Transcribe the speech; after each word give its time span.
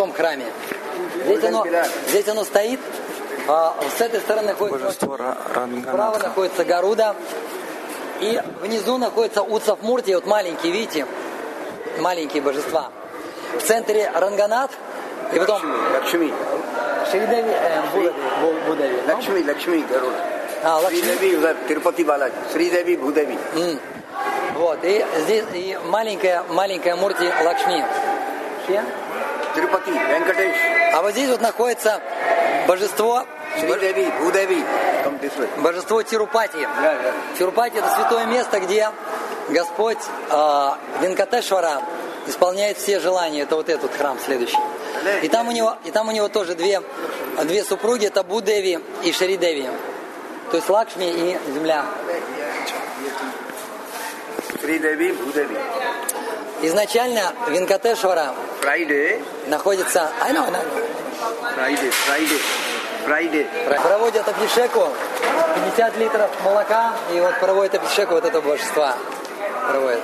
том 0.00 0.14
храме. 0.14 0.46
Здесь 1.26 1.44
оно, 1.44 1.66
здесь 2.08 2.28
оно 2.28 2.44
стоит, 2.44 2.80
а, 3.46 3.74
с 3.98 4.00
этой 4.00 4.20
стороны 4.20 4.48
находится 4.48 4.86
Божество 4.86 5.14
справа 5.14 6.18
находится 6.18 6.64
Гаруда, 6.64 7.14
и 8.20 8.40
внизу 8.62 8.96
находится 8.96 9.42
Утсав 9.42 9.82
Мурти, 9.82 10.14
вот 10.14 10.24
маленькие, 10.24 10.72
видите, 10.72 11.06
маленькие 11.98 12.40
божества. 12.40 12.88
В 13.58 13.62
центре 13.62 14.10
Ранганат, 14.14 14.70
и 15.34 15.38
потом... 15.38 15.60
Лакшми. 15.92 16.32
Шридеви, 17.10 17.50
э, 17.50 17.82
Бхудеви. 17.92 18.14
Бхудеви. 18.66 18.98
Лакшми, 19.06 19.44
Лакшми, 19.46 19.84
Гаруда. 19.90 20.16
А, 20.64 20.78
Лакшми. 20.78 21.02
Шридеви, 21.02 21.56
Тирупати 21.68 22.04
Баладжи. 22.04 22.34
Шридеви, 22.52 22.96
Бхудеви. 22.96 23.38
Мм. 23.54 23.78
Вот, 24.54 24.78
и 24.82 25.04
здесь 25.18 25.44
и 25.52 25.78
маленькая, 25.84 26.42
маленькая 26.48 26.96
Мурти 26.96 27.30
Лакшми. 27.44 27.84
Все? 28.64 28.82
А 31.00 31.02
вот 31.02 31.12
здесь 31.12 31.30
вот 31.30 31.40
находится 31.40 31.98
божество... 32.68 33.24
Шри-Дави, 33.58 34.06
Удави. 34.28 34.62
Божество 35.56 36.02
Тирупати. 36.02 36.58
Да, 36.60 36.94
да. 37.02 37.12
Тирупати– 37.38 37.78
это 37.78 37.88
святое 37.94 38.26
место, 38.26 38.60
где 38.60 38.90
Господь 39.48 39.96
э, 40.28 40.70
Венкатешвара 41.00 41.80
исполняет 42.26 42.76
все 42.76 43.00
желания. 43.00 43.44
Это 43.44 43.56
вот 43.56 43.70
этот 43.70 43.96
храм 43.96 44.18
следующий. 44.22 44.58
И 45.22 45.28
там 45.28 45.48
у 45.48 45.52
него, 45.52 45.78
и 45.86 45.90
там 45.90 46.08
у 46.08 46.12
него 46.12 46.28
тоже 46.28 46.54
две, 46.54 46.82
две 47.44 47.64
супруги, 47.64 48.04
это 48.04 48.22
Будеви 48.22 48.78
и 49.02 49.10
Шридеви. 49.10 49.70
То 50.50 50.58
есть 50.58 50.68
Лакшми 50.68 51.04
и 51.04 51.38
земля. 51.50 51.86
Шридеви, 54.60 55.12
Будеви. 55.12 55.56
Изначально 56.60 57.32
Венкатешвара 57.48 58.34
Friday. 58.60 59.22
Находится... 59.46 60.10
I 60.20 60.32
know, 60.32 60.44
I 60.44 60.50
know. 60.50 60.62
Friday, 61.56 61.90
Friday. 61.90 62.40
Friday. 63.06 63.46
Проводят 63.82 64.28
объешеку, 64.28 64.88
50 65.76 65.96
литров 65.96 66.30
молока, 66.44 66.92
и 67.14 67.20
вот 67.20 67.38
проводят 67.40 67.74
объешеку 67.76 68.14
вот 68.14 68.24
это 68.24 68.40
божество. 68.40 68.92
Проводят. 69.70 70.00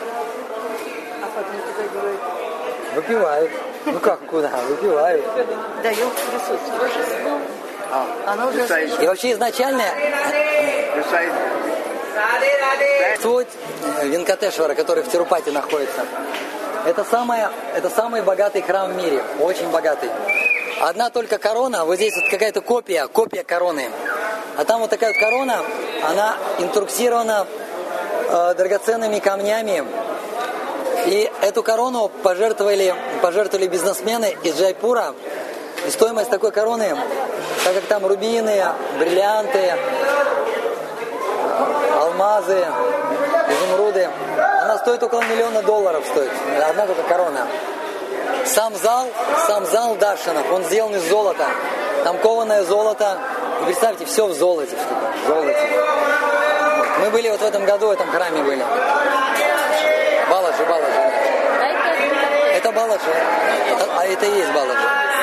Выпивают. 2.94 3.50
Ну 3.84 4.00
как, 4.00 4.20
куда? 4.26 4.48
Выпивают. 4.48 5.24
Дает 5.82 6.12
присутствие 6.12 6.78
божеству. 6.78 7.40
А, 7.92 8.06
Оно 8.26 8.48
уже... 8.48 8.64
И 9.02 9.06
вообще 9.06 9.32
изначально... 9.32 9.84
Существует 13.16 13.48
Винкатешвара, 14.02 14.74
который 14.74 15.02
в 15.02 15.10
Тирупате 15.10 15.50
находится 15.50 16.06
это, 16.86 17.04
самое, 17.04 17.50
это 17.74 17.90
самый 17.90 18.22
богатый 18.22 18.62
храм 18.62 18.92
в 18.92 18.96
мире, 18.96 19.22
очень 19.40 19.68
богатый. 19.70 20.08
Одна 20.80 21.10
только 21.10 21.38
корона, 21.38 21.84
вот 21.84 21.96
здесь 21.96 22.14
вот 22.14 22.30
какая-то 22.30 22.60
копия, 22.60 23.08
копия 23.08 23.42
короны. 23.42 23.90
А 24.56 24.64
там 24.64 24.80
вот 24.80 24.90
такая 24.90 25.12
вот 25.12 25.18
корона, 25.20 25.58
она 26.08 26.36
интруксирована 26.58 27.46
э, 28.28 28.54
драгоценными 28.56 29.18
камнями. 29.18 29.84
И 31.06 31.30
эту 31.42 31.62
корону 31.62 32.08
пожертвовали, 32.22 32.94
пожертвовали 33.20 33.66
бизнесмены 33.66 34.36
из 34.44 34.56
Джайпура. 34.58 35.14
И 35.86 35.90
стоимость 35.90 36.30
такой 36.30 36.52
короны, 36.52 36.96
так 37.64 37.74
как 37.74 37.84
там 37.84 38.06
рубины, 38.06 38.64
бриллианты, 38.98 39.74
алмазы, 42.00 42.64
изумруды. 43.48 44.08
Она 44.66 44.78
стоит 44.78 45.00
около 45.00 45.22
миллиона 45.22 45.62
долларов 45.62 46.04
стоит. 46.04 46.32
Одна 46.60 46.86
только 46.88 47.02
корона. 47.04 47.46
Сам 48.44 48.74
зал, 48.74 49.06
сам 49.46 49.64
зал 49.64 49.94
Даршинов, 49.94 50.50
он 50.50 50.64
сделан 50.64 50.92
из 50.96 51.02
золота. 51.02 51.46
Там 52.02 52.18
кованое 52.18 52.64
золото. 52.64 53.16
И 53.60 53.64
представьте, 53.66 54.04
все 54.06 54.26
в 54.26 54.32
золоте. 54.32 54.76
что 54.76 54.94
В 55.22 55.28
золоте. 55.28 55.70
Мы 56.98 57.10
были 57.10 57.28
вот 57.28 57.42
в 57.42 57.44
этом 57.44 57.64
году 57.64 57.86
в 57.86 57.90
этом 57.92 58.10
храме 58.10 58.42
были. 58.42 58.64
Баладжи, 60.28 60.64
Баладжи. 60.64 61.12
А 61.60 62.56
это 62.56 62.72
Баладжи. 62.72 63.14
А 63.96 64.04
это 64.04 64.26
и 64.26 64.36
есть 64.36 64.50
Баладжи. 64.50 65.15